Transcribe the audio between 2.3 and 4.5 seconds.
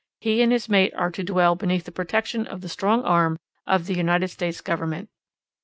of the strong arm of the United